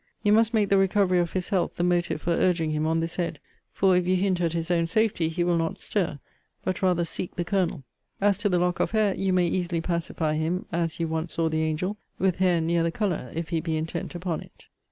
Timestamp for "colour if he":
12.91-13.61